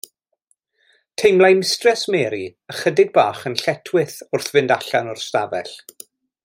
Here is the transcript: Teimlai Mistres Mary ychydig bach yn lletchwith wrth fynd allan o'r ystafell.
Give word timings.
Teimlai 1.23 1.51
Mistres 1.59 2.07
Mary 2.15 2.41
ychydig 2.75 3.13
bach 3.19 3.45
yn 3.53 3.61
lletchwith 3.63 4.19
wrth 4.31 4.53
fynd 4.57 4.75
allan 4.79 5.13
o'r 5.13 5.25
ystafell. 5.27 5.75